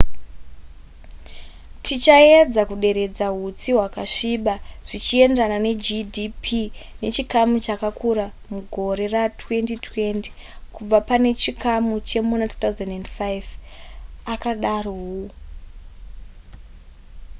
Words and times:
tichaedza 1.85 2.61
kuderedza 2.69 3.25
hutsi 3.37 3.69
hwakasviba 3.75 4.55
zvichienderana 4.87 5.57
negdp 5.67 6.45
nechikamu 7.01 7.55
chakakura 7.65 8.25
mugore 8.51 9.03
ra2020 9.15 10.13
kubva 10.75 10.97
pane 11.09 11.29
chikamu 11.41 11.93
chemuna 12.07 12.45
2005 12.53 13.47
akadaro 14.33 14.91
hu 15.01 15.15